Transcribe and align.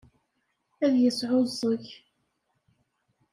Ad 0.83 0.93
yesɛuẓẓeg. 1.01 1.85